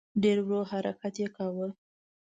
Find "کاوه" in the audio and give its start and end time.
1.35-1.67